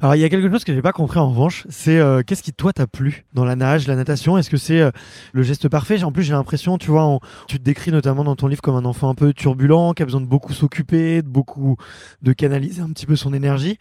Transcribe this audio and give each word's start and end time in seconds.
Alors, 0.00 0.14
il 0.14 0.20
y 0.20 0.24
a 0.24 0.28
quelque 0.28 0.50
chose 0.50 0.64
que 0.64 0.74
j'ai 0.74 0.82
pas 0.82 0.92
compris 0.92 1.18
en 1.18 1.30
revanche, 1.30 1.66
c'est 1.68 1.98
euh, 1.98 2.22
qu'est-ce 2.24 2.42
qui, 2.42 2.52
toi, 2.52 2.72
t'a 2.72 2.86
plu 2.86 3.24
dans 3.34 3.44
la 3.44 3.56
nage, 3.56 3.86
la 3.86 3.96
natation? 3.96 4.38
Est-ce 4.38 4.50
que 4.50 4.56
c'est 4.56 4.80
euh, 4.80 4.90
le 5.32 5.42
geste 5.42 5.68
parfait? 5.68 6.02
En 6.02 6.12
plus, 6.12 6.22
j'ai 6.22 6.32
l'impression, 6.32 6.78
tu 6.78 6.90
vois, 6.90 7.18
tu 7.48 7.58
te 7.58 7.64
décris 7.64 7.90
notamment 7.90 8.24
dans 8.24 8.36
ton 8.36 8.46
livre 8.46 8.62
comme 8.62 8.76
un 8.76 8.84
enfant 8.84 9.08
un 9.08 9.14
peu 9.14 9.32
turbulent, 9.32 9.92
qui 9.94 10.02
a 10.02 10.06
besoin 10.06 10.20
de 10.20 10.26
beaucoup 10.26 10.52
s'occuper, 10.52 11.22
de 11.22 11.28
beaucoup 11.28 11.76
de 12.22 12.32
canaliser 12.32 12.82
un 12.82 12.90
petit 12.90 13.06
peu 13.06 13.16
son 13.16 13.32
énergie. 13.34 13.78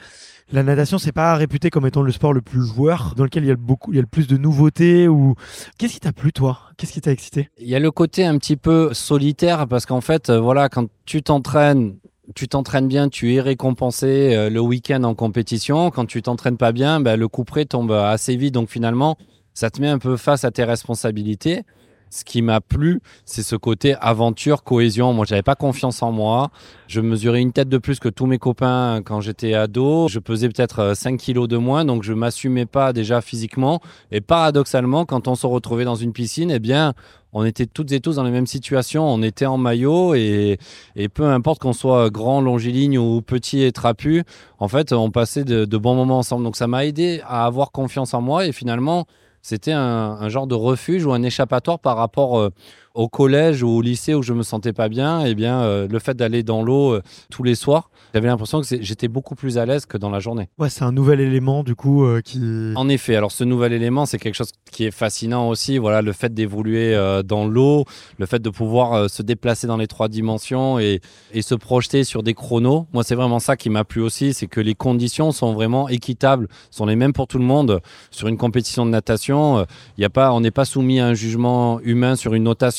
La 0.51 0.63
natation, 0.63 0.97
c'est 0.97 1.11
pas 1.11 1.35
réputé 1.35 1.69
comme 1.69 1.85
étant 1.85 2.01
le 2.01 2.11
sport 2.11 2.33
le 2.33 2.41
plus 2.41 2.65
joueur, 2.65 3.13
dans 3.15 3.23
lequel 3.23 3.43
il 3.43 3.49
y 3.49 3.51
a 3.51 3.55
beaucoup, 3.55 3.93
il 3.93 3.97
y 3.97 3.99
a 3.99 4.01
le 4.01 4.07
plus 4.07 4.25
de 4.25 4.35
nouveautés. 4.35 5.07
Ou 5.07 5.35
qu'est-ce 5.77 5.93
qui 5.93 5.99
t'a 5.99 6.11
plu, 6.11 6.33
toi? 6.33 6.61
Qu'est-ce 6.75 6.93
qui 6.93 7.01
t'a 7.01 7.11
excité? 7.11 7.49
Il 7.59 7.67
y 7.67 7.75
a 7.75 7.79
le 7.79 7.91
côté 7.91 8.25
un 8.25 8.37
petit 8.39 8.57
peu 8.57 8.91
solitaire 8.93 9.67
parce 9.67 9.85
qu'en 9.85 10.01
fait, 10.01 10.31
euh, 10.31 10.39
voilà, 10.39 10.67
quand 10.67 10.87
tu 11.05 11.21
t'entraînes, 11.21 11.97
tu 12.35 12.47
t'entraînes 12.47 12.87
bien, 12.87 13.09
tu 13.09 13.33
es 13.33 13.41
récompensé 13.41 14.35
euh, 14.35 14.49
le 14.49 14.59
week-end 14.59 15.03
en 15.03 15.15
compétition. 15.15 15.89
Quand 15.89 16.05
tu 16.05 16.21
t'entraînes 16.21 16.57
pas 16.57 16.71
bien, 16.71 16.99
ben, 16.99 17.15
le 17.15 17.27
coup 17.27 17.43
près 17.43 17.65
tombe 17.65 17.91
assez 17.91 18.35
vite. 18.35 18.53
Donc 18.53 18.69
finalement, 18.69 19.17
ça 19.53 19.69
te 19.69 19.81
met 19.81 19.89
un 19.89 19.99
peu 19.99 20.17
face 20.17 20.43
à 20.43 20.51
tes 20.51 20.63
responsabilités. 20.63 21.63
Ce 22.09 22.23
qui 22.23 22.41
m'a 22.41 22.59
plu, 22.59 23.01
c'est 23.25 23.43
ce 23.43 23.55
côté 23.55 23.95
aventure, 24.01 24.63
cohésion. 24.63 25.13
Moi, 25.13 25.25
j'avais 25.27 25.43
pas 25.43 25.55
confiance 25.55 26.01
en 26.01 26.11
moi. 26.11 26.49
Je 26.87 27.01
mesurais 27.01 27.39
une 27.39 27.51
tête 27.51 27.69
de 27.69 27.77
plus 27.77 27.99
que 27.99 28.09
tous 28.09 28.25
mes 28.25 28.39
copains 28.39 29.01
quand 29.05 29.21
j'étais 29.21 29.53
ado. 29.53 30.07
Je 30.07 30.17
pesais 30.19 30.49
peut-être 30.49 30.79
euh, 30.79 30.93
5 30.95 31.17
kilos 31.17 31.47
de 31.47 31.57
moins, 31.57 31.85
donc 31.85 32.03
je 32.03 32.13
m'assumais 32.13 32.65
pas 32.65 32.93
déjà 32.93 33.21
physiquement. 33.21 33.79
Et 34.11 34.21
paradoxalement, 34.21 35.05
quand 35.05 35.27
on 35.27 35.35
se 35.35 35.45
retrouvait 35.45 35.85
dans 35.85 35.95
une 35.95 36.11
piscine, 36.11 36.49
eh 36.49 36.59
bien, 36.59 36.93
on 37.31 37.45
était 37.45 37.67
toutes 37.67 37.91
et 37.91 37.99
tous 37.99 38.15
dans 38.15 38.23
les 38.23 38.31
mêmes 38.31 38.47
situations. 38.47 39.07
On 39.07 39.21
était 39.21 39.45
en 39.45 39.57
maillot 39.57 40.15
et, 40.15 40.57
et 40.95 41.09
peu 41.09 41.25
importe 41.25 41.61
qu'on 41.61 41.73
soit 41.73 42.09
grand, 42.09 42.41
longiligne 42.41 42.97
ou 42.97 43.21
petit 43.21 43.61
et 43.61 43.71
trapu, 43.71 44.23
en 44.57 44.67
fait, 44.67 44.93
on 44.93 45.11
passait 45.11 45.43
de, 45.43 45.65
de 45.65 45.77
bons 45.77 45.93
moments 45.93 46.17
ensemble. 46.17 46.43
Donc 46.43 46.55
ça 46.55 46.65
m'a 46.65 46.85
aidé 46.85 47.21
à 47.27 47.45
avoir 47.45 47.71
confiance 47.71 48.15
en 48.15 48.21
moi 48.21 48.47
et 48.47 48.51
finalement, 48.51 49.05
c'était 49.41 49.71
un, 49.71 50.29
genre 50.29 50.47
de 50.47 50.55
refuge 50.55 51.05
ou 51.05 51.13
un 51.13 51.23
échappatoire 51.23 51.79
par 51.79 51.97
rapport 51.97 52.39
euh, 52.39 52.49
au 52.93 53.07
collège 53.07 53.63
ou 53.63 53.69
au 53.69 53.81
lycée 53.81 54.13
où 54.13 54.21
je 54.21 54.33
me 54.33 54.43
sentais 54.43 54.73
pas 54.73 54.89
bien. 54.89 55.25
Et 55.25 55.35
bien, 55.35 55.61
euh, 55.61 55.87
le 55.87 55.99
fait 55.99 56.15
d'aller 56.15 56.43
dans 56.43 56.61
l'eau 56.61 56.93
euh, 56.93 57.01
tous 57.29 57.43
les 57.43 57.55
soirs, 57.55 57.89
j'avais 58.13 58.27
l'impression 58.27 58.61
que 58.61 58.67
j'étais 58.81 59.07
beaucoup 59.07 59.35
plus 59.35 59.57
à 59.57 59.65
l'aise 59.65 59.85
que 59.85 59.97
dans 59.97 60.09
la 60.09 60.19
journée. 60.19 60.49
Ouais, 60.57 60.69
c'est 60.69 60.83
un 60.83 60.91
nouvel 60.91 61.19
élément, 61.19 61.63
du 61.63 61.75
coup, 61.75 62.03
euh, 62.03 62.21
qui. 62.21 62.39
En 62.75 62.89
effet, 62.89 63.15
alors 63.15 63.31
ce 63.31 63.43
nouvel 63.43 63.73
élément, 63.73 64.05
c'est 64.05 64.17
quelque 64.17 64.35
chose 64.35 64.51
qui 64.71 64.85
est 64.85 64.91
fascinant 64.91 65.49
aussi. 65.49 65.77
Voilà, 65.77 66.01
le 66.01 66.11
fait 66.11 66.33
d'évoluer 66.33 66.95
dans 67.25 67.45
l'eau, 67.45 67.85
le 68.17 68.25
fait 68.25 68.39
de 68.39 68.49
pouvoir 68.49 69.09
se 69.09 69.21
déplacer 69.21 69.67
dans 69.67 69.77
les 69.77 69.87
trois 69.87 70.07
dimensions 70.07 70.79
et, 70.79 71.01
et 71.33 71.41
se 71.41 71.55
projeter 71.55 72.03
sur 72.03 72.23
des 72.23 72.33
chronos. 72.33 72.87
Moi, 72.93 73.03
c'est 73.03 73.15
vraiment 73.15 73.39
ça 73.39 73.57
qui 73.57 73.69
m'a 73.69 73.83
plu 73.83 74.01
aussi, 74.01 74.33
c'est 74.33 74.47
que 74.47 74.61
les 74.61 74.75
conditions 74.75 75.31
sont 75.31 75.53
vraiment 75.53 75.89
équitables, 75.89 76.47
sont 76.71 76.85
les 76.85 76.95
mêmes 76.95 77.13
pour 77.13 77.27
tout 77.27 77.37
le 77.37 77.45
monde. 77.45 77.81
Sur 78.11 78.27
une 78.27 78.37
compétition 78.37 78.85
de 78.85 78.91
natation, 78.91 79.65
il 79.97 80.01
y 80.01 80.05
a 80.05 80.09
pas, 80.09 80.33
on 80.33 80.41
n'est 80.41 80.51
pas 80.51 80.65
soumis 80.65 80.99
à 80.99 81.07
un 81.07 81.13
jugement 81.13 81.79
humain 81.81 82.15
sur 82.15 82.33
une 82.33 82.43
notation, 82.43 82.78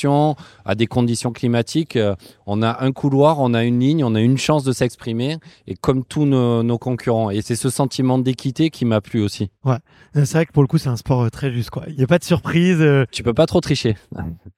à 0.64 0.74
des 0.74 0.86
conditions 0.86 1.32
climatiques. 1.32 1.96
Euh, 1.96 2.14
on 2.46 2.62
a 2.62 2.84
un 2.84 2.92
couloir, 2.92 3.38
on 3.40 3.54
a 3.54 3.64
une 3.64 3.80
ligne, 3.80 4.04
on 4.04 4.14
a 4.14 4.20
une 4.20 4.38
chance 4.38 4.64
de 4.64 4.72
s'exprimer, 4.72 5.38
et 5.66 5.74
comme 5.74 6.04
tous 6.04 6.26
nos, 6.26 6.62
nos 6.62 6.78
concurrents. 6.78 7.30
Et 7.30 7.42
c'est 7.42 7.56
ce 7.56 7.70
sentiment 7.70 8.18
d'équité 8.18 8.70
qui 8.70 8.84
m'a 8.84 9.00
plu 9.00 9.22
aussi. 9.22 9.50
Euh, 9.66 9.78
C'est 10.14 10.32
vrai 10.32 10.46
que 10.46 10.52
pour 10.52 10.62
le 10.62 10.68
coup, 10.68 10.78
c'est 10.78 10.88
un 10.88 10.96
sport 10.96 11.22
euh, 11.22 11.28
très 11.28 11.52
juste, 11.52 11.70
quoi. 11.70 11.84
Il 11.88 11.96
n'y 11.96 12.04
a 12.04 12.06
pas 12.06 12.18
de 12.18 12.24
surprise. 12.24 12.84
Tu 13.12 13.22
peux 13.22 13.34
pas 13.34 13.46
trop 13.46 13.60
tricher. 13.60 13.96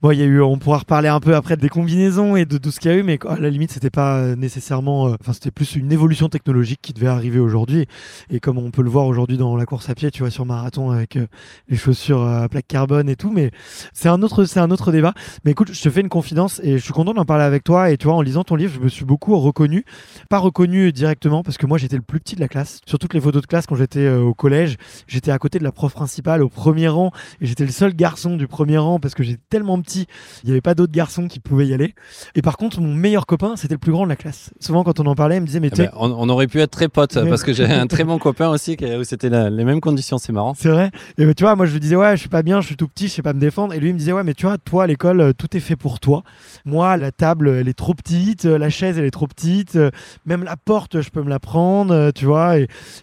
Bon, 0.00 0.10
il 0.10 0.19
y 0.19 0.22
a 0.22 0.26
eu, 0.26 0.41
on 0.41 0.58
pourra 0.58 0.78
reparler 0.78 1.08
un 1.08 1.20
peu 1.20 1.34
après 1.34 1.56
des 1.56 1.69
combinaisons 1.69 2.36
et 2.36 2.44
de 2.44 2.58
tout 2.58 2.70
ce 2.70 2.81
qu'il 2.81 2.91
y 2.91 2.94
a 2.94 2.97
eu, 2.97 3.02
mais 3.02 3.19
à 3.26 3.38
la 3.38 3.50
limite, 3.50 3.72
c'était 3.72 3.91
pas 3.91 4.34
nécessairement, 4.36 5.08
euh, 5.08 5.16
enfin, 5.20 5.32
c'était 5.32 5.50
plus 5.50 5.76
une 5.76 5.92
évolution 5.92 6.28
technologique 6.28 6.81
qui 6.82 6.92
devait 6.92 7.06
arriver 7.06 7.38
aujourd'hui. 7.38 7.86
Et 8.31 8.41
comme 8.41 8.58
on 8.58 8.70
peut 8.70 8.82
le 8.82 8.91
voir 8.91 9.06
aujourd'hui 9.06 9.36
dans 9.36 9.56
la 9.56 9.66
course 9.66 9.88
à 9.88 9.94
pied, 9.94 10.10
tu 10.10 10.22
vois, 10.22 10.31
sur 10.31 10.47
marathon 10.47 10.91
avec 10.91 11.16
euh, 11.16 11.26
les 11.69 11.76
chaussures 11.76 12.22
à 12.22 12.48
plaque 12.48 12.66
carbone 12.66 13.08
et 13.08 13.16
tout, 13.16 13.31
mais 13.31 13.50
c'est 13.92 14.08
un 14.08 14.22
autre, 14.22 14.44
c'est 14.44 14.60
un 14.60 14.70
autre 14.70 14.92
débat. 14.92 15.14
Mais 15.44 15.53
écoute, 15.53 15.72
je 15.72 15.81
te 15.82 15.91
fais 15.91 16.00
une 16.00 16.09
confidence 16.09 16.60
et 16.62 16.78
je 16.78 16.82
suis 16.82 16.93
content 16.93 17.15
d'en 17.15 17.25
parler 17.25 17.44
avec 17.44 17.65
toi. 17.65 17.91
Et 17.91 17.97
tu 17.97 18.06
vois, 18.06 18.16
en 18.16 18.22
lisant 18.22 18.44
ton 18.44 18.54
livre, 18.56 18.72
je 18.75 18.81
me 18.81 18.88
suis 18.88 19.04
beaucoup 19.04 19.38
reconnu, 19.38 19.84
pas 20.28 20.38
reconnu 20.38 20.93
directement 20.93 21.43
parce 21.43 21.56
que 21.59 21.66
moi, 21.66 21.78
j'étais 21.78 21.97
le 21.97 22.03
plus 22.03 22.20
petit 22.20 22.34
de 22.37 22.41
la 22.41 22.48
classe. 22.48 22.81
Sur 22.87 22.98
toutes 22.98 23.15
les 23.15 23.20
photos 23.20 23.43
de 23.43 23.47
classe 23.47 23.66
quand 23.66 23.75
j'étais 23.76 24.00
euh, 24.00 24.20
au 24.22 24.34
collège, 24.34 24.76
j'étais 25.06 25.31
à 25.31 25.38
côté 25.38 25.59
de 25.59 25.65
la 25.65 25.72
prof 25.72 25.93
principale 25.93 26.43
au 26.43 26.48
premier 26.48 26.88
rang 26.88 27.10
et 27.41 27.47
j'étais 27.47 27.65
le 27.65 27.70
seul 27.72 27.94
garçon 27.94 28.37
du 28.37 28.47
premier 28.47 28.78
rang 28.78 28.98
parce 28.98 29.15
que 29.15 29.22
j'étais 29.22 29.41
tellement 29.50 29.81
petit, 29.81 30.06
il 30.43 30.47
n'y 30.47 30.53
avait 30.53 30.60
pas 30.60 30.75
d'autres 30.75 30.93
garçons 30.93 31.28
qui 31.28 31.41
pouvaient 31.41 31.66
y 31.66 31.75
aller. 31.75 31.94
Et 32.34 32.43
par 32.43 32.56
contre, 32.56 32.81
mon 32.81 32.94
meilleur 32.94 33.26
copain, 33.26 33.54
c'était 33.56 33.75
le 33.75 33.78
plus 33.78 33.93
grand 33.93 34.04
de 34.04 34.09
la 34.09 34.16
classe. 34.16 34.50
Souvent, 34.60 34.84
quand 34.84 35.00
on 35.00 35.06
en 35.06 35.14
parlait, 35.14 35.37
il 35.37 35.41
me 35.41 35.47
disait, 35.47 35.60
mais 35.60 35.70
tu 35.70 35.76
sais, 35.76 35.84
ben, 35.84 35.93
on, 35.97 36.10
on 36.12 36.28
aurait 36.28 36.47
pu 36.47 36.60
être 36.60 36.70
très 36.70 36.88
potes 36.88 37.16
Mais- 37.16 37.28
parce 37.31 37.43
que 37.43 37.53
j'ai 37.53 37.64
un 37.72 37.87
très 37.87 38.04
bon 38.04 38.19
copain 38.19 38.49
aussi 38.49 38.76
où 38.81 39.04
c'était 39.04 39.31
les 39.31 39.64
mêmes 39.64 39.81
conditions. 39.81 40.19
C'est 40.19 40.32
marrant. 40.32 40.54
c'est 40.56 40.69
vrai. 40.69 40.91
Et 41.19 41.25
ben, 41.25 41.34
tu 41.34 41.44
vois, 41.44 41.56
moi, 41.56 41.66
je 41.66 41.72
lui 41.72 41.81
disais, 41.81 41.97
ouais, 41.97 42.16
je 42.16 42.20
suis 42.20 42.28
pas 42.28 42.43
bien, 42.43 42.60
je 42.60 42.66
suis 42.66 42.76
tout 42.76 42.88
petit, 42.88 43.09
je 43.09 43.12
sais 43.12 43.22
pas 43.22 43.32
me 43.32 43.41
défendre. 43.41 43.72
Et 43.75 43.81
lui, 43.81 43.88
il 43.91 43.94
me 43.94 43.99
disait, 43.99 44.12
ouais, 44.12 44.25
mais 44.25 44.34
tu 44.34 44.47
vois, 44.47 44.59
toi, 44.59 44.84
à 44.84 44.87
l'école, 44.87 45.20
euh, 45.22 45.33
tout 45.33 45.56
est 45.56 45.60
fait 45.60 45.77
pour 45.77 46.00
toi. 46.00 46.22
Moi, 46.65 46.97
la 46.97 47.12
table, 47.12 47.49
elle 47.49 47.69
est 47.69 47.78
trop 47.78 47.94
petite, 47.94 48.44
euh, 48.44 48.59
la 48.59 48.71
chaise, 48.71 48.99
elle 48.99 49.05
est 49.05 49.10
trop 49.10 49.27
petite, 49.27 49.77
euh, 49.77 49.91
même 50.27 50.44
la 50.44 50.56
porte, 50.56 51.00
je 51.00 51.10
peux 51.10 51.22
me 51.22 51.31
la 51.31 51.38
prendre, 51.38 52.10
tu 52.12 52.27
vois. 52.27 52.55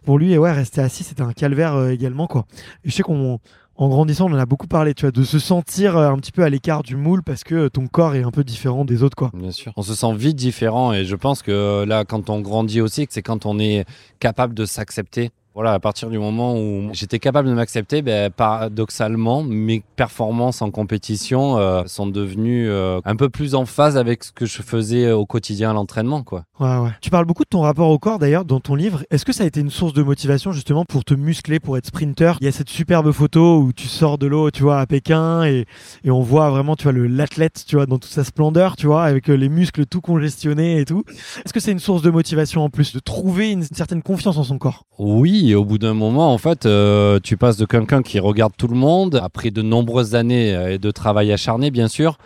Pour 0.06 0.19
lui, 0.19 0.38
ouais, 0.38 0.52
rester 0.52 0.81
assis, 0.81 1.03
c'était 1.03 1.22
un 1.22 1.34
calvaire 1.34 1.88
également, 1.88 2.28
quoi. 2.28 2.46
Je 2.84 2.91
sais 2.91 3.03
qu'on. 3.03 3.40
En 3.75 3.88
grandissant, 3.88 4.29
on 4.29 4.34
en 4.34 4.38
a 4.38 4.46
beaucoup 4.46 4.68
parlé, 4.68 4.94
tu 4.94 5.06
vois, 5.06 5.12
de 5.12 5.24
se 5.24 5.40
sentir 5.40 5.96
un 5.96 6.18
petit 6.18 6.34
peu 6.34 6.44
à 6.44 6.50
l'écart 6.50 6.84
du 6.84 6.97
moule 6.97 7.24
parce 7.24 7.46
que 7.46 7.69
ton 7.69 7.88
corps 7.88 8.13
est 8.13 8.24
un 8.24 8.31
peu 8.31 8.44
différent 8.44 8.84
des 8.84 9.03
autres, 9.03 9.16
quoi. 9.16 9.31
Bien 9.34 9.52
sûr. 9.52 9.72
On 9.78 9.84
se 9.84 9.96
sent 9.96 10.13
vite 10.16 10.35
différent 10.35 10.91
et 10.91 11.06
je 11.06 11.16
pense 11.16 11.41
que 11.41 11.85
là, 11.85 12.03
quand 12.03 12.29
on 12.29 12.41
grandit 12.41 12.81
aussi, 12.81 13.08
c'est 13.09 13.22
quand 13.22 13.46
on 13.46 13.58
est 13.58 13.85
capable 14.19 14.53
de 14.53 14.66
s'accepter. 14.66 15.31
Voilà, 15.55 15.73
à 15.73 15.79
partir 15.79 16.09
du 16.09 16.19
moment 16.19 16.55
où 16.55 16.89
j'étais 16.93 17.19
capable 17.19 17.49
de 17.49 17.53
m'accepter, 17.53 18.01
ben, 18.01 18.31
paradoxalement, 18.31 19.43
mes 19.43 19.83
performances 19.95 20.61
en 20.61 20.71
compétition 20.71 21.57
euh, 21.57 21.83
sont 21.85 22.07
devenues 22.07 22.69
euh, 22.69 23.01
un 23.03 23.15
peu 23.15 23.29
plus 23.29 23.55
en 23.55 23.65
phase 23.65 23.97
avec 23.97 24.23
ce 24.23 24.31
que 24.31 24.45
je 24.45 24.61
faisais 24.61 25.11
au 25.11 25.25
quotidien 25.25 25.71
à 25.71 25.73
l'entraînement, 25.73 26.23
quoi. 26.23 26.43
Ouais, 26.59 26.77
ouais. 26.77 26.91
Tu 27.01 27.09
parles 27.09 27.25
beaucoup 27.25 27.43
de 27.43 27.49
ton 27.49 27.61
rapport 27.61 27.89
au 27.89 27.97
corps 27.99 28.19
d'ailleurs 28.19 28.45
dans 28.45 28.59
ton 28.59 28.75
livre. 28.75 29.03
Est-ce 29.09 29.25
que 29.25 29.33
ça 29.33 29.43
a 29.43 29.47
été 29.47 29.59
une 29.59 29.69
source 29.69 29.93
de 29.93 30.03
motivation 30.03 30.51
justement 30.51 30.85
pour 30.85 31.03
te 31.03 31.13
muscler, 31.13 31.59
pour 31.59 31.77
être 31.77 31.87
sprinter? 31.87 32.37
Il 32.41 32.45
y 32.45 32.47
a 32.47 32.51
cette 32.51 32.69
superbe 32.69 33.11
photo 33.11 33.59
où 33.59 33.73
tu 33.73 33.87
sors 33.87 34.17
de 34.17 34.27
l'eau, 34.27 34.51
tu 34.51 34.63
vois, 34.63 34.79
à 34.79 34.85
Pékin 34.85 35.43
et, 35.43 35.66
et 36.03 36.11
on 36.11 36.21
voit 36.21 36.49
vraiment, 36.51 36.75
tu 36.75 36.83
vois, 36.83 36.93
l'athlète, 36.93 37.63
tu 37.67 37.75
vois, 37.75 37.85
dans 37.85 37.97
toute 37.97 38.11
sa 38.11 38.23
splendeur, 38.23 38.75
tu 38.75 38.87
vois, 38.87 39.03
avec 39.03 39.29
euh, 39.29 39.33
les 39.33 39.49
muscles 39.49 39.85
tout 39.85 40.01
congestionnés 40.01 40.79
et 40.79 40.85
tout. 40.85 41.03
Est-ce 41.43 41.53
que 41.53 41.59
c'est 41.59 41.71
une 41.71 41.79
source 41.79 42.01
de 42.01 42.11
motivation 42.11 42.63
en 42.63 42.69
plus 42.69 42.93
de 42.93 42.99
trouver 42.99 43.51
une 43.51 43.63
certaine 43.63 44.03
confiance 44.03 44.37
en 44.37 44.43
son 44.43 44.57
corps? 44.57 44.85
Oui, 44.99 45.38
au 45.55 45.66
bout 45.66 45.77
d'un 45.77 45.94
moment, 45.94 46.33
en 46.33 46.38
fait, 46.38 46.66
euh, 46.66 47.19
tu 47.22 47.38
passes 47.38 47.57
de 47.57 47.66
quelqu'un 47.66 48.01
qui 48.01 48.19
regarde 48.19 48.53
tout 48.57 48.67
le 48.67 48.75
monde, 48.75 49.19
après 49.23 49.51
de 49.51 49.61
nombreuses 49.61 50.16
années 50.16 50.55
euh, 50.55 50.73
et 50.73 50.77
de 50.77 50.91
travail 50.91 51.31
acharné, 51.31 51.72
bien 51.72 51.88
sûr, 51.88 52.17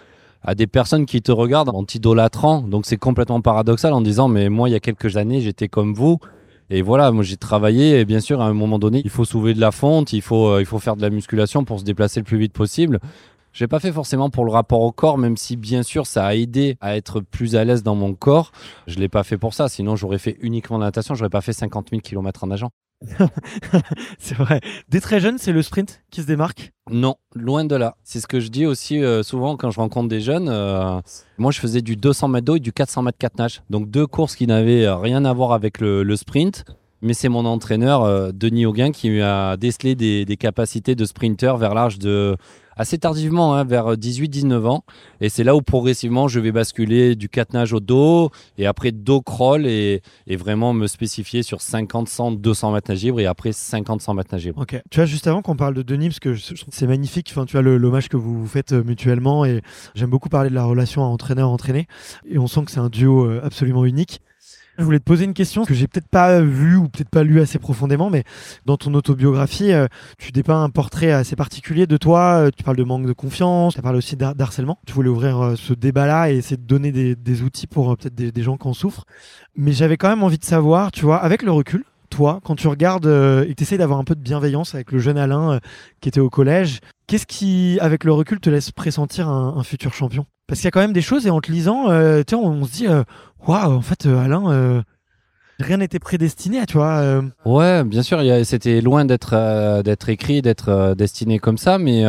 à 0.44 0.56
des 0.56 0.68
personnes 0.68 1.06
qui 1.06 1.22
te 1.22 1.32
regardent 1.32 1.70
en 1.70 1.84
t'idolâtrant. 1.84 2.62
Donc 2.62 2.86
c'est 2.86 2.98
complètement 2.98 3.42
paradoxal 3.42 3.94
en 3.94 4.02
disant, 4.02 4.28
mais 4.28 4.50
moi, 4.50 4.70
il 4.70 4.74
y 4.74 4.76
a 4.76 4.80
quelques 4.80 5.18
années, 5.18 5.42
j'étais 5.42 5.68
comme 5.68 5.94
vous. 5.94 6.20
Et 6.70 6.82
voilà, 6.82 7.12
moi 7.12 7.24
j'ai 7.24 7.38
travaillé 7.38 8.00
et 8.00 8.06
bien 8.06 8.20
sûr 8.20 8.42
à 8.42 8.46
un 8.46 8.54
moment 8.54 8.80
donné, 8.80 9.02
il 9.04 9.10
faut 9.10 9.26
soulever 9.26 9.54
de 9.54 9.60
la 9.60 9.72
fonte, 9.72 10.14
il 10.14 10.22
faut, 10.22 10.48
euh, 10.48 10.62
il 10.62 10.66
faut 10.66 10.80
faire 10.80 10.96
de 10.96 11.02
la 11.02 11.10
musculation 11.10 11.66
pour 11.66 11.80
se 11.80 11.84
déplacer 11.84 12.20
le 12.20 12.24
plus 12.24 12.38
vite 12.38 12.54
possible. 12.54 13.00
Je 13.54 13.64
l'ai 13.64 13.68
pas 13.68 13.80
fait 13.80 13.92
forcément 13.92 14.30
pour 14.32 14.46
le 14.46 14.52
rapport 14.52 14.82
au 14.82 14.92
corps, 14.92 15.18
même 15.20 15.38
si 15.38 15.56
bien 15.58 15.84
sûr 15.84 16.08
ça 16.08 16.26
a 16.26 16.34
aidé 16.34 16.76
à 16.82 16.98
être 16.98 17.22
plus 17.22 17.56
à 17.56 17.64
l'aise 17.64 17.84
dans 17.84 17.96
mon 17.96 18.16
corps. 18.16 18.52
Je 18.88 19.00
l'ai 19.00 19.10
pas 19.10 19.24
fait 19.24 19.38
pour 19.38 19.54
ça, 19.54 19.70
sinon 19.70 19.96
j'aurais 19.96 20.18
fait 20.18 20.38
uniquement 20.42 20.78
de 20.78 20.82
la 20.82 20.88
natation, 20.88 21.14
j'aurais 21.14 21.30
pas 21.30 21.42
fait 21.42 21.54
50 21.54 21.90
000 21.92 22.02
km 22.02 22.44
en 22.44 22.48
nageant. 22.48 22.72
C'est 24.18 24.36
vrai. 24.36 24.62
Dès 24.90 25.02
très 25.02 25.20
jeune, 25.20 25.38
c'est 25.38 25.52
le 25.52 25.62
sprint 25.62 26.02
qui 26.10 26.22
se 26.22 26.28
démarque? 26.28 26.72
Non, 26.90 27.16
loin 27.36 27.66
de 27.66 27.76
là. 27.76 27.96
C'est 28.04 28.22
ce 28.22 28.28
que 28.28 28.40
je 28.40 28.48
dis 28.48 28.66
aussi 28.66 29.04
euh, 29.04 29.24
souvent 29.24 29.58
quand 29.58 29.72
je 29.72 29.80
rencontre 29.80 30.08
des 30.08 30.22
jeunes. 30.22 30.48
euh, 30.50 31.02
moi, 31.38 31.52
je 31.52 31.60
faisais 31.60 31.82
du 31.82 31.96
200 31.98 32.30
mètres 32.30 32.46
d'eau 32.46 32.56
et 32.56 32.60
du 32.62 32.72
400 32.72 33.02
mètres 33.04 33.18
4 33.18 33.38
nage. 33.38 33.62
Donc 33.70 33.90
deux 33.90 34.08
courses 34.08 34.36
qui 34.36 34.48
n'avaient 34.48 34.90
rien 34.90 35.26
à 35.26 35.34
voir 35.34 35.52
avec 35.52 35.80
le, 35.82 36.04
le 36.04 36.16
sprint. 36.16 36.64
Mais 37.02 37.14
c'est 37.14 37.28
mon 37.28 37.46
entraîneur, 37.46 38.04
euh, 38.04 38.32
Denis 38.34 38.66
Auguin, 38.66 38.92
qui 38.92 39.20
a 39.20 39.58
décelé 39.58 39.96
des, 39.96 40.24
des 40.24 40.38
capacités 40.38 40.96
de 40.96 41.04
sprinter 41.04 41.58
vers 41.58 41.74
l'âge 41.74 42.00
de 42.00 42.38
assez 42.78 42.98
tardivement, 42.98 43.56
hein, 43.56 43.64
vers 43.64 43.94
18-19 43.94 44.68
ans. 44.68 44.84
Et 45.22 45.30
c'est 45.30 45.44
là 45.44 45.56
où 45.56 45.62
progressivement 45.62 46.28
je 46.28 46.40
vais 46.40 46.52
basculer 46.52 47.16
du 47.16 47.30
4 47.30 47.54
nage 47.54 47.74
au 47.74 47.80
dos 47.80 48.30
et 48.58 48.66
après 48.66 48.92
dos 48.92 49.22
crawl 49.22 49.66
et, 49.66 50.02
vraiment 50.28 50.74
me 50.74 50.88
spécifier 50.88 51.44
sur 51.44 51.62
50, 51.62 52.10
100, 52.10 52.32
200 52.34 52.72
mètres 52.72 52.92
nage 52.92 53.04
libre 53.04 53.20
et 53.20 53.26
après 53.26 53.52
50, 53.52 54.02
100 54.02 54.14
mètres 54.14 54.30
nage 54.34 54.46
libre. 54.46 54.62
Ok. 54.62 54.82
Tu 54.90 54.98
vois, 54.98 55.06
juste 55.06 55.28
avant 55.28 55.42
qu'on 55.42 55.56
parle 55.56 55.76
de 55.76 55.84
Denis, 55.84 56.10
parce 56.10 56.20
que 56.20 56.36
c'est 56.70 56.88
magnifique, 56.88 57.30
enfin, 57.32 57.46
tu 57.46 57.54
vois, 57.54 57.62
l'hommage 57.62 58.10
que 58.10 58.18
vous 58.18 58.40
vous 58.40 58.48
faites 58.48 58.74
euh, 58.74 58.84
mutuellement 58.84 59.46
et 59.46 59.62
j'aime 59.96 60.10
beaucoup 60.10 60.30
parler 60.30 60.50
de 60.50 60.56
la 60.56 60.66
relation 60.66 61.04
à 61.04 61.08
entraîneur-entraîné 61.08 61.88
et 62.26 62.38
on 62.38 62.48
sent 62.48 62.66
que 62.66 62.72
c'est 62.72 62.80
un 62.80 62.90
duo 62.90 63.26
euh, 63.26 63.42
absolument 63.44 63.86
unique. 63.86 64.22
Je 64.80 64.84
voulais 64.84 64.98
te 64.98 65.04
poser 65.04 65.26
une 65.26 65.36
question 65.36 65.66
que 65.66 65.76
j'ai 65.76 65.88
peut-être 65.88 66.08
pas 66.08 66.42
vue 66.42 66.78
ou 66.78 66.90
peut-être 66.90 67.10
pas 67.10 67.24
lue 67.24 67.40
assez 67.40 67.60
profondément, 67.60 68.10
mais 68.10 68.24
dans 68.66 68.76
ton 68.76 68.92
autobiographie, 68.96 69.72
euh, 69.72 69.86
tu 70.18 70.32
dépeins 70.32 70.64
un 70.64 70.72
portrait 70.72 71.12
assez 71.12 71.36
particulier 71.36 71.86
de 71.86 71.96
toi. 71.96 72.46
euh, 72.46 72.50
Tu 72.56 72.64
parles 72.64 72.78
de 72.78 72.84
manque 72.84 73.06
de 73.06 73.14
confiance, 73.14 73.76
tu 73.76 73.82
parles 73.84 73.98
aussi 73.98 74.16
d'har- 74.16 74.34
d'harcèlement. 74.34 74.80
Tu 74.88 74.94
voulais 74.94 75.10
ouvrir 75.10 75.40
euh, 75.40 75.56
ce 75.56 75.74
débat-là 75.74 76.32
et 76.32 76.38
essayer 76.38 76.58
de 76.58 76.64
donner 76.66 76.92
des, 76.92 77.42
outils 77.44 77.68
pour 77.68 77.96
peut-être 77.98 78.16
des, 78.16 78.42
gens 78.44 78.58
qui 78.58 78.68
en 78.68 78.74
souffrent. 78.74 79.06
Mais 79.56 79.74
j'avais 79.74 79.98
quand 79.98 80.10
même 80.10 80.24
envie 80.24 80.40
de 80.40 80.46
savoir, 80.46 80.92
tu 80.92 81.06
vois, 81.06 81.18
avec 81.18 81.44
le 81.44 81.52
recul, 81.52 81.84
toi, 82.10 82.40
quand 82.44 82.56
tu 82.56 82.68
regardes 82.68 83.06
et 83.06 83.50
que 83.50 83.54
tu 83.54 83.64
essaies 83.64 83.78
d'avoir 83.78 84.00
un 84.00 84.04
peu 84.04 84.16
de 84.16 84.22
bienveillance 84.22 84.74
avec 84.74 84.92
le 84.92 84.98
jeune 84.98 85.18
Alain 85.20 85.60
qui 86.02 86.10
était 86.10 86.20
au 86.20 86.30
collège, 86.30 86.80
qu'est-ce 87.06 87.28
qui, 87.28 87.78
avec 87.80 88.04
le 88.04 88.14
recul, 88.14 88.40
te 88.40 88.50
laisse 88.50 88.72
pressentir 88.72 89.30
un 89.30 89.64
futur 89.64 89.94
champion? 89.94 90.26
Parce 90.48 90.60
qu'il 90.60 90.66
y 90.66 90.68
a 90.68 90.72
quand 90.72 90.82
même 90.82 90.94
des 90.94 91.02
choses 91.02 91.26
et 91.26 91.30
en 91.30 91.40
te 91.40 91.52
lisant, 91.52 91.90
euh, 91.90 92.22
on, 92.34 92.66
se 92.66 92.72
dit, 92.72 92.88
euh, 92.88 93.04
waouh, 93.48 93.72
en 93.74 93.82
fait, 93.82 94.06
euh, 94.06 94.18
Alain, 94.20 94.84
rien 95.60 95.78
n'était 95.78 96.00
prédestiné, 96.00 96.66
tu 96.66 96.78
vois. 96.78 96.98
euh, 96.98 97.22
Ouais, 97.46 97.84
bien 97.84 98.04
sûr, 98.04 98.20
c'était 98.44 98.82
loin 98.82 99.06
d'être 99.06 100.10
écrit, 100.10 100.42
d'être 100.42 100.96
destiné 100.98 101.40
comme 101.40 101.58
ça, 101.58 101.78
mais 101.78 102.04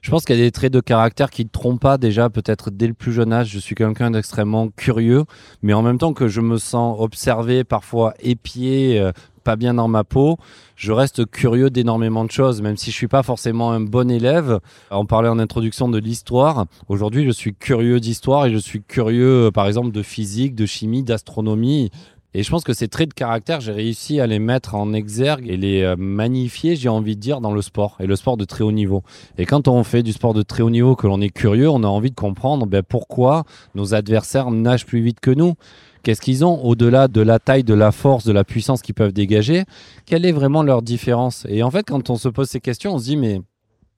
je 0.00 0.10
pense 0.10 0.24
qu'il 0.24 0.36
y 0.36 0.40
a 0.40 0.44
des 0.44 0.50
traits 0.52 0.72
de 0.72 0.80
caractère 0.80 1.28
qui 1.28 1.44
ne 1.44 1.50
trompent 1.50 1.80
pas 1.80 1.98
déjà, 1.98 2.30
peut-être 2.30 2.70
dès 2.70 2.86
le 2.86 2.94
plus 2.94 3.12
jeune 3.12 3.32
âge. 3.32 3.48
Je 3.50 3.58
suis 3.58 3.74
quelqu'un 3.74 4.12
d'extrêmement 4.12 4.68
curieux, 4.68 5.24
mais 5.60 5.74
en 5.74 5.82
même 5.82 5.98
temps 5.98 6.14
que 6.14 6.28
je 6.28 6.40
me 6.40 6.56
sens 6.56 6.96
observé, 6.98 7.64
parfois 7.64 8.14
épié, 8.20 9.10
pas 9.48 9.56
bien 9.56 9.72
dans 9.72 9.88
ma 9.88 10.04
peau, 10.04 10.36
je 10.76 10.92
reste 10.92 11.24
curieux 11.24 11.70
d'énormément 11.70 12.22
de 12.26 12.30
choses, 12.30 12.60
même 12.60 12.76
si 12.76 12.90
je 12.90 12.96
suis 12.96 13.08
pas 13.08 13.22
forcément 13.22 13.72
un 13.72 13.80
bon 13.80 14.10
élève. 14.10 14.60
On 14.90 15.06
parlait 15.06 15.30
en 15.30 15.38
introduction 15.38 15.88
de 15.88 15.96
l'histoire. 15.96 16.66
Aujourd'hui, 16.88 17.24
je 17.24 17.30
suis 17.30 17.54
curieux 17.54 17.98
d'histoire 17.98 18.44
et 18.44 18.52
je 18.52 18.58
suis 18.58 18.82
curieux, 18.82 19.46
euh, 19.46 19.50
par 19.50 19.66
exemple, 19.66 19.90
de 19.90 20.02
physique, 20.02 20.54
de 20.54 20.66
chimie, 20.66 21.02
d'astronomie. 21.02 21.90
Et 22.34 22.42
je 22.42 22.50
pense 22.50 22.62
que 22.62 22.74
ces 22.74 22.88
traits 22.88 23.08
de 23.08 23.14
caractère, 23.14 23.60
j'ai 23.60 23.72
réussi 23.72 24.20
à 24.20 24.26
les 24.26 24.38
mettre 24.38 24.74
en 24.74 24.92
exergue 24.92 25.48
et 25.48 25.56
les 25.56 25.82
euh, 25.82 25.96
magnifier, 25.96 26.76
j'ai 26.76 26.90
envie 26.90 27.16
de 27.16 27.20
dire, 27.20 27.40
dans 27.40 27.52
le 27.52 27.62
sport, 27.62 27.96
et 28.00 28.06
le 28.06 28.16
sport 28.16 28.36
de 28.36 28.44
très 28.44 28.62
haut 28.62 28.72
niveau. 28.72 29.02
Et 29.38 29.46
quand 29.46 29.66
on 29.66 29.82
fait 29.82 30.02
du 30.02 30.12
sport 30.12 30.34
de 30.34 30.42
très 30.42 30.62
haut 30.62 30.70
niveau, 30.70 30.94
que 30.94 31.06
l'on 31.06 31.22
est 31.22 31.30
curieux, 31.30 31.70
on 31.70 31.82
a 31.84 31.86
envie 31.86 32.10
de 32.10 32.14
comprendre 32.14 32.66
ben, 32.66 32.82
pourquoi 32.82 33.44
nos 33.74 33.94
adversaires 33.94 34.50
nagent 34.50 34.84
plus 34.84 35.00
vite 35.00 35.20
que 35.20 35.30
nous. 35.30 35.54
Qu'est-ce 36.02 36.20
qu'ils 36.20 36.44
ont 36.44 36.62
au-delà 36.64 37.08
de 37.08 37.20
la 37.22 37.38
taille, 37.38 37.64
de 37.64 37.74
la 37.74 37.92
force, 37.92 38.24
de 38.24 38.32
la 38.32 38.44
puissance 38.44 38.82
qu'ils 38.82 38.94
peuvent 38.94 39.12
dégager? 39.12 39.64
Quelle 40.04 40.26
est 40.26 40.32
vraiment 40.32 40.62
leur 40.62 40.82
différence? 40.82 41.46
Et 41.48 41.62
en 41.62 41.70
fait, 41.70 41.86
quand 41.88 42.10
on 42.10 42.16
se 42.16 42.28
pose 42.28 42.48
ces 42.48 42.60
questions, 42.60 42.94
on 42.94 42.98
se 42.98 43.04
dit, 43.04 43.16
mais 43.16 43.40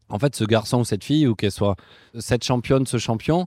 en 0.09 0.19
fait, 0.19 0.37
ce 0.37 0.45
garçon 0.45 0.81
ou 0.81 0.85
cette 0.85 1.05
fille, 1.05 1.27
ou 1.27 1.35
qu'elle 1.35 1.51
soit 1.51 1.77
cette 2.19 2.45
championne, 2.45 2.87
ce 2.87 2.99
champion, 2.99 3.47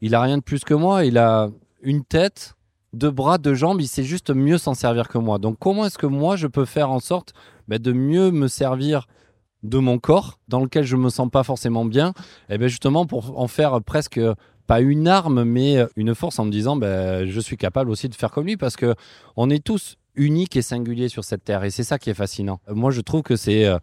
il 0.00 0.14
a 0.14 0.20
rien 0.20 0.38
de 0.38 0.42
plus 0.42 0.64
que 0.64 0.74
moi. 0.74 1.04
Il 1.04 1.18
a 1.18 1.48
une 1.82 2.04
tête, 2.04 2.54
deux 2.92 3.10
bras, 3.10 3.38
deux 3.38 3.54
jambes. 3.54 3.80
Il 3.80 3.88
sait 3.88 4.04
juste 4.04 4.30
mieux 4.30 4.58
s'en 4.58 4.74
servir 4.74 5.08
que 5.08 5.18
moi. 5.18 5.38
Donc, 5.38 5.56
comment 5.58 5.84
est-ce 5.86 5.98
que 5.98 6.06
moi, 6.06 6.36
je 6.36 6.46
peux 6.46 6.64
faire 6.64 6.90
en 6.90 7.00
sorte 7.00 7.34
ben, 7.68 7.78
de 7.78 7.92
mieux 7.92 8.30
me 8.30 8.48
servir 8.48 9.06
de 9.62 9.78
mon 9.78 9.98
corps, 9.98 10.38
dans 10.48 10.60
lequel 10.60 10.84
je 10.84 10.96
me 10.96 11.10
sens 11.10 11.28
pas 11.30 11.42
forcément 11.42 11.84
bien, 11.84 12.12
et 12.48 12.58
bien 12.58 12.68
justement 12.68 13.06
pour 13.06 13.38
en 13.40 13.48
faire 13.48 13.82
presque 13.82 14.20
pas 14.66 14.80
une 14.80 15.08
arme, 15.08 15.44
mais 15.44 15.84
une 15.96 16.14
force 16.14 16.38
en 16.38 16.44
me 16.44 16.50
disant, 16.50 16.76
ben, 16.76 17.26
je 17.26 17.40
suis 17.40 17.56
capable 17.56 17.90
aussi 17.90 18.08
de 18.08 18.14
faire 18.14 18.30
comme 18.30 18.46
lui, 18.46 18.56
parce 18.56 18.76
que 18.76 18.94
on 19.36 19.50
est 19.50 19.64
tous 19.64 19.96
uniques 20.14 20.56
et 20.56 20.62
singuliers 20.62 21.08
sur 21.08 21.24
cette 21.24 21.44
terre, 21.44 21.64
et 21.64 21.70
c'est 21.70 21.84
ça 21.84 21.98
qui 21.98 22.10
est 22.10 22.14
fascinant. 22.14 22.60
Moi, 22.68 22.90
je 22.90 23.00
trouve 23.00 23.22
que 23.22 23.36
c'est 23.36 23.66
euh, 23.66 23.78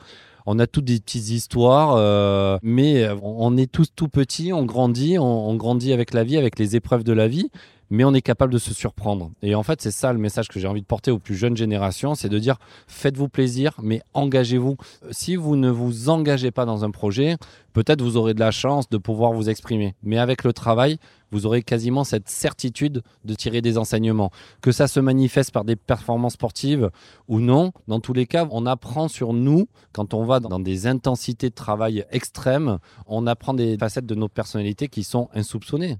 on 0.46 0.60
a 0.60 0.68
toutes 0.68 0.86
des 0.86 1.00
petites 1.00 1.30
histoires, 1.30 1.96
euh, 1.98 2.57
mais 2.62 3.10
on 3.22 3.57
est 3.57 3.69
tous 3.69 3.88
tout 3.96 4.07
petits, 4.07 4.54
on 4.54 4.63
grandit, 4.63 5.18
on 5.18 5.56
grandit 5.56 5.92
avec 5.92 6.13
la 6.13 6.24
vie, 6.24 6.38
avec 6.38 6.60
les 6.60 6.75
épreuves 6.75 7.04
de 7.04 7.13
la 7.13 7.28
vie, 7.28 7.50
mais 7.89 8.03
on 8.03 8.13
est 8.13 8.21
capable 8.21 8.53
de 8.53 8.57
se 8.57 8.73
surprendre. 8.73 9.31
Et 9.41 9.55
en 9.55 9.63
fait, 9.63 9.81
c'est 9.81 9.91
ça 9.91 10.13
le 10.13 10.19
message 10.19 10.47
que 10.47 10.59
j'ai 10.59 10.67
envie 10.67 10.81
de 10.81 10.85
porter 10.85 11.11
aux 11.11 11.19
plus 11.19 11.35
jeunes 11.35 11.57
générations, 11.57 12.15
c'est 12.15 12.29
de 12.29 12.39
dire 12.39 12.57
faites-vous 12.87 13.29
plaisir, 13.29 13.73
mais 13.81 14.01
engagez-vous. 14.13 14.77
Si 15.11 15.35
vous 15.35 15.55
ne 15.55 15.69
vous 15.69 16.09
engagez 16.09 16.51
pas 16.51 16.65
dans 16.65 16.83
un 16.83 16.91
projet, 16.91 17.37
peut-être 17.75 18.01
vous 18.01 18.16
aurez 18.16 18.33
de 18.33 18.39
la 18.39 18.51
chance 18.51 18.89
de 18.89 18.98
pouvoir 18.98 19.33
vous 19.33 19.50
exprimer. 19.50 19.95
Mais 20.01 20.18
avec 20.18 20.45
le 20.45 20.54
travail, 20.54 20.98
vous 21.31 21.45
aurez 21.45 21.62
quasiment 21.62 22.06
cette 22.06 22.30
certitude 22.30 23.04
de 23.25 23.33
tirer 23.33 23.62
des 23.62 23.77
enseignements. 23.77 24.31
Que 24.62 24.72
ça 24.72 24.88
se 24.88 25.01
manifeste 25.01 25.51
par 25.51 25.66
des 25.66 25.75
performances 25.75 26.33
sportives 26.33 26.89
ou 27.27 27.42
non, 27.42 27.74
dans 27.89 28.00
tous 28.00 28.13
les 28.13 28.25
cas, 28.25 28.48
on 28.50 28.66
apprend 28.66 29.10
sur 29.10 29.33
nous 29.33 29.68
quand 29.92 30.13
on 30.13 30.24
va 30.24 30.39
dans 30.39 30.60
des 30.60 30.88
intensités 30.88 31.50
de 31.50 31.56
travail 31.56 32.06
extrêmes, 32.12 32.80
on 33.07 33.27
apprend 33.27 33.54
des 33.54 33.78
facettes 33.78 34.06
de 34.06 34.16
notre 34.16 34.33
personnalité 34.33 34.88
qui 34.88 35.04
sont 35.04 35.28
insoupçonnées. 35.33 35.98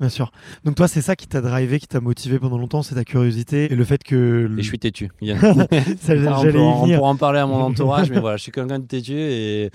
Bien 0.00 0.08
sûr. 0.08 0.32
Donc 0.64 0.76
toi, 0.76 0.88
c'est 0.88 1.02
ça 1.02 1.14
qui 1.14 1.26
t'a 1.26 1.42
drivé, 1.42 1.78
qui 1.78 1.88
t'a 1.88 2.00
motivé 2.00 2.38
pendant 2.38 2.56
longtemps, 2.56 2.82
c'est 2.82 2.94
ta 2.94 3.04
curiosité 3.04 3.70
et 3.70 3.74
le 3.74 3.84
fait 3.84 4.02
que... 4.02 4.48
Et 4.56 4.62
je 4.62 4.66
suis 4.66 4.78
têtu. 4.78 5.10
Ça, 5.20 6.14
on, 6.14 6.40
j'allais 6.40 6.52
peut, 6.52 6.58
y 6.58 6.62
on 6.62 6.96
pourra 6.96 7.10
en 7.10 7.16
parler 7.16 7.40
à 7.40 7.46
mon 7.46 7.56
entourage, 7.64 8.10
mais 8.10 8.20
voilà, 8.20 8.38
je 8.38 8.44
suis 8.44 8.52
quelqu'un 8.52 8.78
de 8.78 8.86
têtu 8.86 9.14
et 9.18 9.70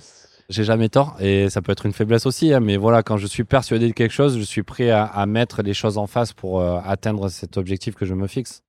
j'ai 0.54 0.64
jamais 0.64 0.90
tort. 0.90 1.16
Et 1.20 1.50
ça 1.50 1.62
peut 1.62 1.72
être 1.72 1.86
une 1.86 1.94
faiblesse 1.94 2.26
aussi, 2.26 2.54
hein, 2.54 2.60
mais 2.60 2.78
voilà, 2.78 3.04
quand 3.04 3.18
je 3.18 3.28
suis 3.28 3.44
persuadé 3.44 3.88
de 3.88 3.94
quelque 3.94 4.14
chose, 4.14 4.38
je 4.38 4.44
suis 4.44 4.64
prêt 4.64 4.90
à, 4.90 5.04
à 5.04 5.26
mettre 5.26 5.62
les 5.62 5.74
choses 5.74 5.98
en 5.98 6.08
face 6.08 6.34
pour 6.34 6.62
euh, 6.62 6.80
atteindre 6.86 7.30
cet 7.30 7.58
objectif 7.58 7.96
que 7.96 8.06
je 8.06 8.14
me 8.14 8.28
fixe. 8.28 8.64